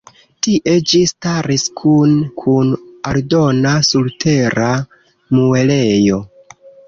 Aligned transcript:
Tie 0.45 0.71
ĝi 0.91 1.01
staris 1.09 1.65
kune 1.81 2.29
kun 2.43 2.71
aldona 3.11 3.75
surtera 3.89 4.71
muelejo. 5.39 6.19